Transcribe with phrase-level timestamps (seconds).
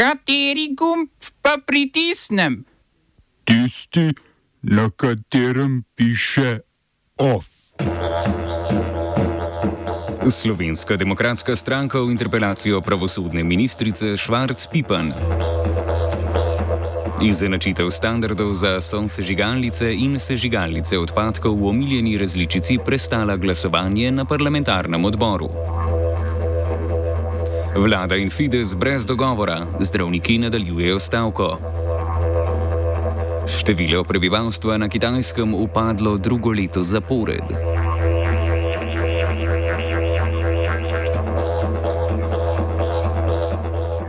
[0.00, 1.10] Kateri gumb
[1.44, 2.64] pa pritisnem?
[3.44, 4.14] Tisti,
[4.62, 6.60] na katerem piše
[7.16, 7.44] OF.
[10.30, 15.12] Slovenska demokratska stranka v interpelacijo pravosodne ministrice Švarc Pipan.
[17.20, 25.79] Izenačitev standardov za sosežigalnice in sežigalnice odpadkov v omiljeni različici prestala glasovanje na parlamentarnem odboru.
[27.76, 31.58] Vlada in Fides brez dogovora, zdravniki nadaljujejo stavko.
[33.48, 37.42] Število prebivalstva na kitajskem upadlo drugo leto zapored.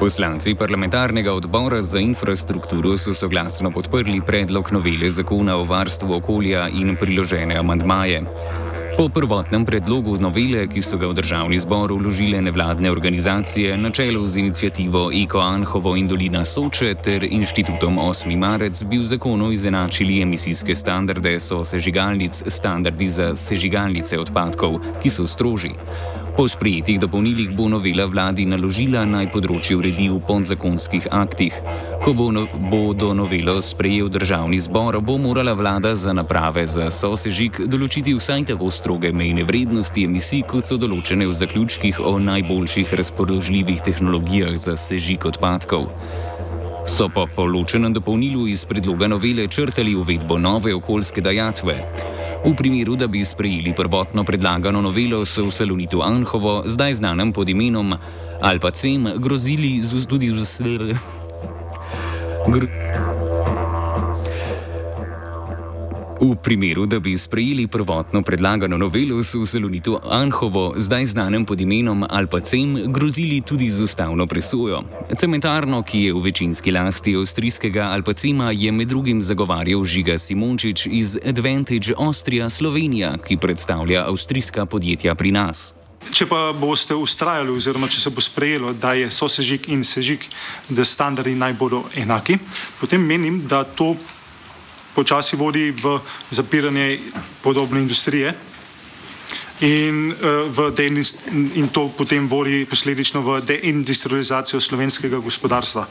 [0.00, 6.96] Poslanci parlamentarnega odbora za infrastrukturo so soglasno podprli predlog novele zakona o varstvu okolja in
[6.96, 8.22] priložene amandmaje.
[8.98, 14.26] Po prvotnem predlogu novele, ki so ga v državni zbor vložile nevladne organizacije na čelu
[14.26, 18.26] z inicijativo Eko Anhovo in Dolina Soče ter inštitutom 8.
[18.34, 25.30] marec, bi v zakonu izenačili emisijske standarde so sežigalnic standardi za sežigalnice odpadkov, ki so
[25.30, 25.78] stroži.
[26.38, 31.56] Po sprejetih dopolnilih bo novela vladi naložila naj področje uredi v podzakonskih aktih.
[32.04, 36.92] Ko bo, no, bo do novelo sprejel državni zbor, bo morala vlada za naprave za
[36.94, 42.94] sosežig določiti vsaj tako stroge mejne vrednosti emisij, kot so določene v zaključkih o najboljših
[43.02, 45.90] razpoložljivih tehnologijah za sežig odpadkov.
[46.86, 51.82] So pa po ločenem dopolnilu iz predloga novele črtali uvedbo nove okoljske dajatve.
[52.44, 57.48] V primeru, da bi sprejeli prvotno predlagano novelo, so v Salonitu Anhovo, zdaj znanem pod
[57.48, 57.94] imenom
[58.40, 60.94] Alpacem, grozili z, tudi z vse.
[66.20, 71.60] V primeru, da bi sprejeli prvotno predlagano novelo, so v Salonitu Anhovo, zdaj znanem pod
[71.60, 74.82] imenom Alpacem, grozili tudi z ustavno presojo.
[75.14, 81.14] Cementarno, ki je v večinski lasti avstrijskega Alpacema, je med drugim zagovarjal Žiga Simončič iz
[81.22, 85.74] Advantage Austria Slovenija, ki predstavlja avstrijska podjetja pri nas.
[86.10, 90.26] Če pa boste ustrajali, oziroma če se bo sprejelo, da je sosežig in sežig,
[90.68, 92.38] da standardi naj bodo enaki,
[92.80, 93.94] potem menim, da to
[94.98, 96.00] počasi vodi v
[96.34, 96.98] zapiranje
[97.42, 98.34] podobne industrije
[99.60, 100.74] in, uh,
[101.54, 105.86] in to potem vodi posledično v deindustrializacijo slovenskega gospodarstva.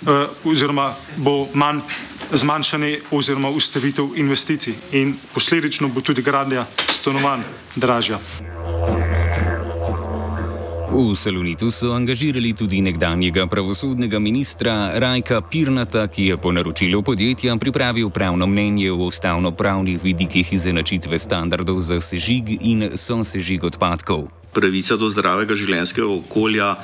[0.00, 1.82] Uh, oziroma bo manj
[2.32, 7.42] zmanjšanje oziroma ustavitev investicij in posledično bo tudi gradnja stanovanj
[7.76, 8.18] dražja.
[10.90, 17.54] V Salonitu so angažirali tudi nekdanjega pravosodnega ministra Rajka Pirnata, ki je po naročilu podjetja
[17.56, 24.26] pripravil pravno mnenje o ustavno-pravnih vidikih izenačitve standardov za sežig in sosežig odpadkov.
[24.50, 26.74] Pravica do zdravega življenjskega okolja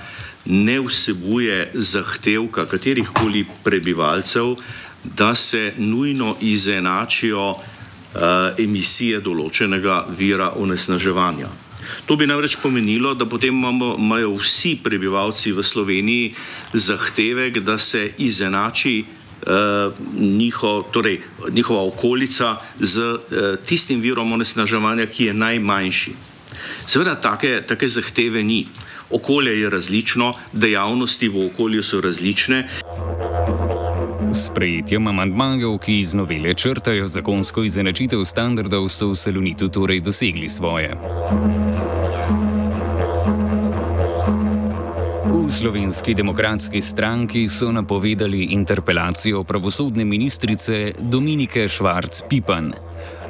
[0.46, 4.54] ne vsebuje zahtevka katerih koli prebivalcev,
[5.02, 7.60] da se nujno izenačijo uh,
[8.54, 11.66] emisije določenega vira onesnaževanja.
[12.06, 16.34] To bi namreč pomenilo, da potem imamo, imajo vsi prebivalci v Sloveniji
[16.72, 21.20] zahtevek, da se izenači uh, njiho, torej,
[21.50, 23.20] njihova okolica z uh,
[23.66, 26.12] tistim virom onesnaževanja, ki je najmanjši.
[26.86, 28.66] Seveda, take, take zahteve ni.
[29.10, 32.68] Okolje je različno, dejavnosti v okolju so različne.
[34.36, 40.48] S prejetjem amantmajev, ki iz novele črtajo zakonsko izenačitev standardov, so v Salonitu torej dosegli
[40.48, 40.91] svoje.
[45.24, 52.72] V slovenski demokratski stranki so napovedali interpelacijo pravosodne ministrice Dominike Švarc-Pipan.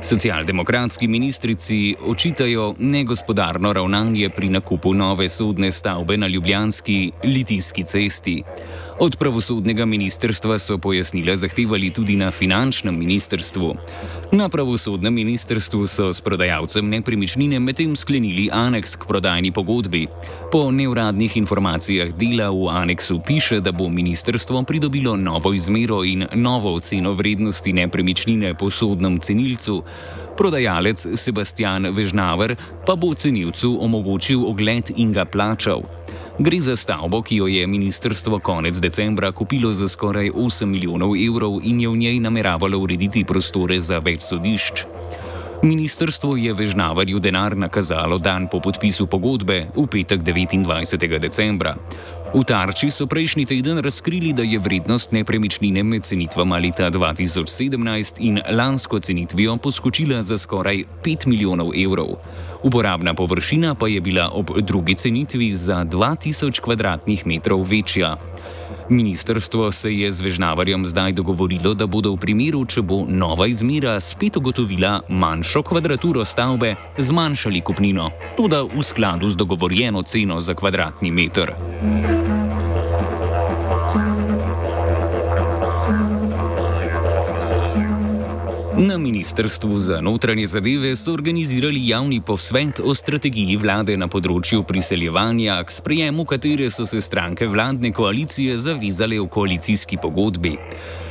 [0.06, 8.42] Socialdemokratski ministrici očitajo negospodarno ravnanje pri nakupu nove sodne stavbe na Ljubljanski litijski cesti.
[8.98, 13.74] Od pravosodnega ministrstva so pojasnila zahtevali tudi na finančnem ministrstvu.
[14.32, 20.06] Na pravosodnem ministrstvu so s prodajalcem nepremičnine medtem sklenili aneks k prodajni pogodbi.
[20.52, 26.74] Po neuradnih informacijah dela v aneksu piše, da bo ministrstvo pridobilo novo izmero in novo
[26.74, 29.82] oceno vrednosti nepremičnine po sodnem cenilcu.
[30.36, 32.56] Prodajalec Sebastian Vežnaver
[32.86, 35.80] pa bo cenilcu omogočil ogled in ga plačal.
[36.38, 41.60] Gre za stavbo, ki jo je ministrstvo konec decembra kupilo za skoraj 8 milijonov evrov
[41.64, 44.84] in je v njej nameravalo urediti prostore za več sodišč.
[45.62, 51.18] Ministrstvo je Vežnavarju denar nakazalo dan po podpisu pogodbe v petek 29.
[51.18, 51.72] decembra.
[52.34, 58.40] V Tarči so prejšnji teden razkrili, da je vrednost nepremičnine med cenitvama leta 2017 in
[58.50, 62.18] lansko cenitvijo poskočila za skoraj 5 milijonov evrov.
[62.62, 68.16] Uporabna površina pa je bila ob drugi cenitvi za 2000 km2 večja.
[68.90, 73.98] Ministrstvo se je z Vežnavarjem zdaj dogovorilo, da bodo v primeru, če bo nova izmera
[74.00, 81.10] spet ugotovila manjšo kvadraturo stavbe, zmanjšali kupnino, tudi v skladu z dogovorjeno ceno za kvadratni
[81.10, 81.54] meter.
[88.78, 95.54] Na Ministrstvu za notranje zadeve so organizirali javni posvet o strategiji vlade na področju priseljevanja,
[95.64, 100.58] k sprejemu katere so se stranke vladne koalicije zavizale v koalicijski pogodbi.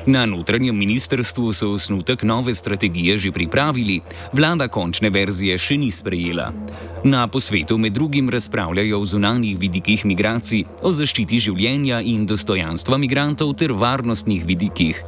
[0.06, 4.02] Na notranjem ministrstvu so osnutek nove strategije že pripravili,
[4.34, 6.52] vlada končne verzije še ni sprejela.
[7.04, 13.56] Na posvetu med drugim razpravljajo o zunanjih vidikih migracij, o zaščiti življenja in dostojanstva migrantov
[13.58, 15.02] ter varnostnih vidikih.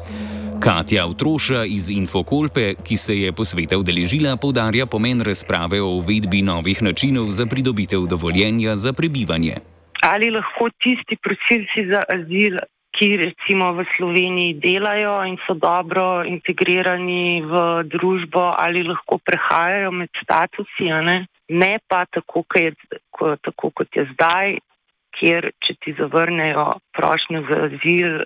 [0.60, 6.82] Katja Utroša iz Infokolpe, ki se je posveta udeležila, povdarja pomen razprave o uvedbi novih
[6.84, 9.56] načinov za pridobitev dovoljenja za prebivanje.
[10.02, 12.58] Ali lahko tisti prosilci za azil,
[12.98, 20.10] ki recimo v Sloveniji delajo in so dobro integrirani v družbo, ali lahko prehajajo med
[20.24, 21.28] statusi, ne?
[21.50, 22.74] ne pa tako, je,
[23.12, 24.58] ko, tako kot je zdaj,
[25.20, 26.66] kjer če ti zavrnejo
[26.98, 28.26] prošnjo za azil,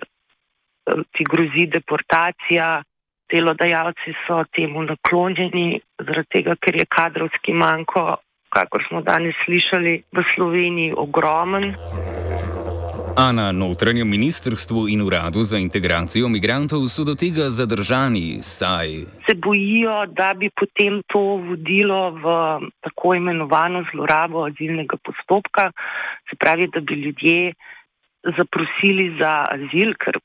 [0.84, 2.82] ti grozi deportacija.
[3.32, 8.02] Delodajalci so temu naklonjeni, zaradi tega, ker je kadrovski manjko,
[8.52, 11.72] kakor smo danes slišali, v Sloveniji ogromen.
[13.16, 18.88] A na notranjem ministrstvu in uradu za integracijo migrantov so do tega zadržani, saj
[19.32, 22.24] se bojijo, da bi potem to vodilo v
[22.80, 25.70] tako imenovano zlorabo azilnega postopka,
[26.30, 27.52] se pravi, da bi ljudje
[28.38, 30.18] zaprosili za azil, ker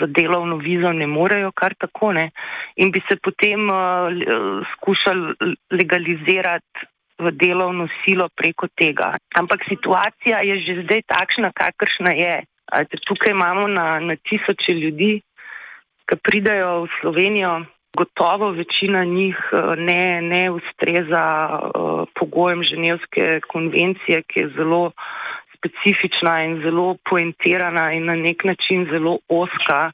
[0.00, 2.30] za delovno vizo ne morejo kar tako ne
[2.76, 3.76] in bi se potem uh,
[4.72, 5.34] skušali
[5.70, 6.86] legalizirati
[7.18, 9.14] v delovno silo preko tega.
[9.38, 12.44] Ampak situacija je že zdaj takšna, kakršna je.
[13.06, 15.22] Tukaj imamo na, na tisoče ljudi,
[16.06, 17.64] ki pridajo v Slovenijo.
[17.96, 24.92] Gotovo večina njih uh, ne, ne ustreza uh, pogojem Ženevske konvencije, ki je zelo uh,
[25.56, 29.90] specifična in zelo poentirana in na nek način zelo oska.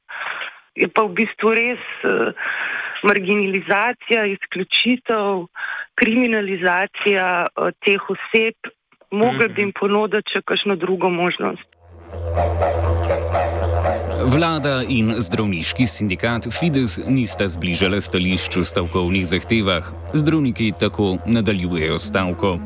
[0.75, 2.33] Je pa v bistvu res uh,
[3.09, 5.47] marginalizacija, izključitev,
[6.01, 8.73] kriminalizacija uh, teh oseb,
[9.11, 11.69] mogel bi jim ponuditi še kakšno drugo možnost.
[14.33, 22.59] Vlada in zdravniški sindikat Fides nista zbližala stališču stavkovnih zahtevah, zdravniki tako nadaljujejo stavko.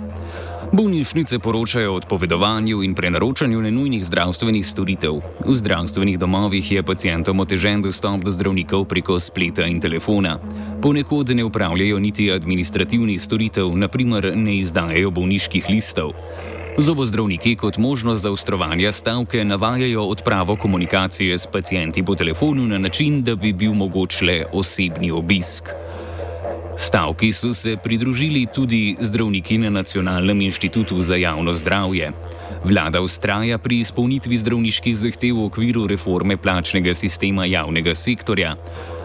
[0.73, 5.21] Bolnišnice poročajo o odpovedovanju in prenaročanju nenujnih zdravstvenih storitev.
[5.47, 10.39] V zdravstvenih domovih je pacijentom otežen dostop do zdravnikov preko spleta in telefona.
[10.83, 16.13] Ponekod ne upravljajo niti administrativnih storitev, naprimer ne izdajajo bolniških listov.
[16.79, 23.23] Zobozdravniki kot možnost za ustrovanje stavke navajajo odpravo komunikacije s pacijenti po telefonu na način,
[23.23, 25.65] da bi bil mogoč le osebni obisk.
[26.79, 32.13] Stavki so se pridružili tudi zdravniki na Nacionalnem inštitutu za javno zdravje.
[32.65, 38.57] Vlada ustraja pri izpolnitvi zdravniških zahtev v okviru reforme plačnega sistema javnega sektorja.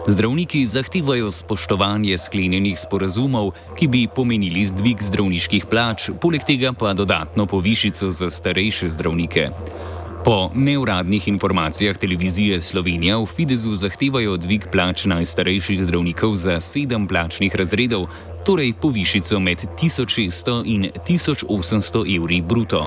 [0.06, 7.46] Zdravniki zahtevajo spoštovanje sklenjenih sporazumov, ki bi pomenili zdvig zdravniških plač, poleg tega pa dodatno
[7.46, 9.48] povišico za starejše zdravnike.
[10.24, 17.56] Po neuradnih informacijah televizije Slovenija v Fidesu zahtevajo dvig plač najstarejših zdravnikov za sedem plačnih
[17.56, 18.06] razredov,
[18.46, 22.86] torej povišico med 1600 in 1800 evri bruto.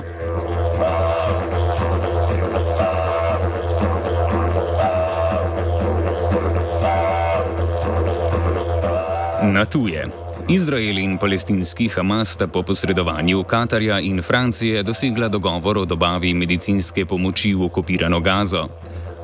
[9.42, 10.25] Na tuje.
[10.48, 17.06] Izrael in palestinski Hamas sta po posredovanju Katarja in Francije dosegla dogovor o dobavi medicinske
[17.06, 18.68] pomoči v okupirano Gazo.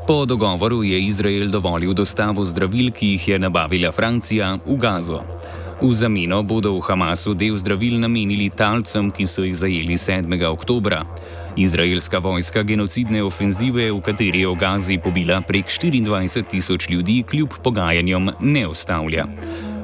[0.06, 5.22] Po dogovoru je Izrael dovolil dostavo zdravil, ki jih je nabavila Francija, v Gazo.
[5.82, 10.26] V zameno bodo v Hamasu del zdravil namenili talcem, ki so jih zajeli 7.
[10.50, 11.04] oktober.
[11.56, 17.54] Izraelska vojska genocidne ofenzive, v kateri je v Gazi pobila prek 24 tisoč ljudi, kljub
[17.62, 19.26] pogajanjem ne ustavlja.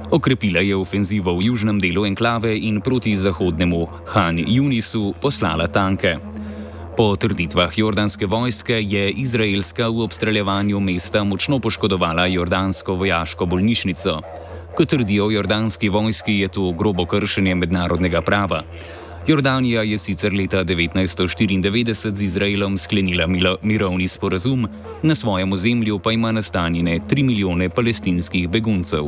[0.09, 6.17] Okrepila je ofenzivo v južnem delu enklave in proti zahodnemu Han Junisu poslala tanke.
[6.97, 14.21] Po trditvah jordanske vojske je izraelska v obstreljevanju mesta močno poškodovala jordansko vojaško bolnišnico.
[14.73, 18.65] Kot trdijo jordanski vojski, je to grobo kršenje mednarodnega prava.
[19.27, 23.27] Jordanija je sicer leta 1994 z Izraelom sklenila
[23.63, 24.69] mirovni sporazum,
[25.03, 29.05] na svojem ozemlju pa ima nastanjene 3 milijone palestinskih beguncev.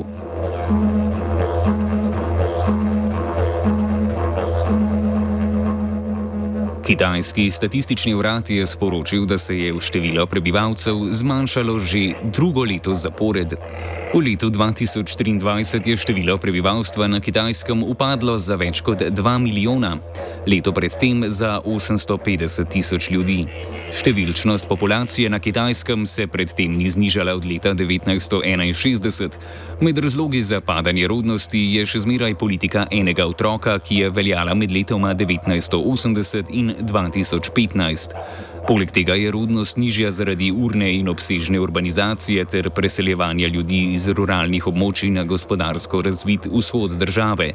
[6.86, 13.54] Kitajski statistični urad je sporočil, da se je število prebivalcev zmanjšalo že drugo leto zapored.
[14.10, 20.02] V letu 2023 je število prebivalstva na Kitajskem upadlo za več kot 2 milijona,
[20.50, 23.46] leto predtem za 850 tisoč ljudi.
[23.94, 29.38] Številčnost populacije na Kitajskem se predtem ni znižala od leta 1961.
[29.78, 34.74] Med razlogi za padanje rodnosti je še zmeraj politika enega otroka, ki je veljala med
[34.74, 38.18] letoma 1980 in 2015.
[38.70, 44.68] Poleg tega je rodnost nižja zaradi urne in obsežne urbanizacije ter preseljevanja ljudi iz ruralnih
[44.70, 47.48] območij na gospodarsko razvit vzhod države.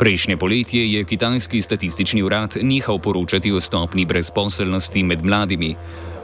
[0.00, 5.76] Prejšnje poletje je kitajski statistični urad nehal poročati o stopni brezposelnosti med mladimi.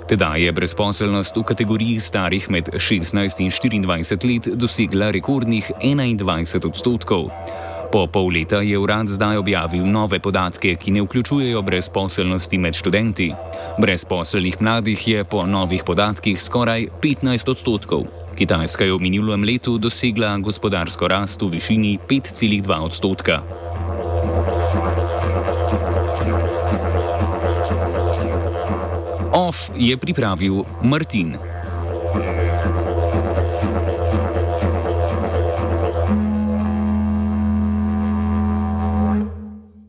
[0.08, 7.30] Teda je brezposelnost v kategoriji starih med 16 in 24 let dosegla rekordnih 21 odstotkov.
[7.92, 13.26] Po pol leta je urad zdaj objavil nove podatke, ki ne vključujejo brezposelnosti med študenti.
[13.78, 18.08] Brezposelnih mladih je po novih podatkih skoraj 15 odstotkov.
[18.32, 23.42] Kitajska je v minulem letu dosegla gospodarsko rast v višini 5,2 odstotka.
[29.36, 31.36] OF je pripravil Martin.